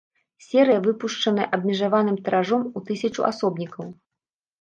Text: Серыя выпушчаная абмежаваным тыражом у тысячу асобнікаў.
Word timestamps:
Серыя 0.45 0.79
выпушчаная 0.85 1.45
абмежаваным 1.57 2.17
тыражом 2.29 2.63
у 2.79 2.83
тысячу 2.87 3.21
асобнікаў. 3.29 3.85